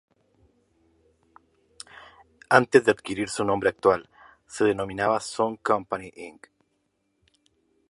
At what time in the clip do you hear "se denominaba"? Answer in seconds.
4.47-5.19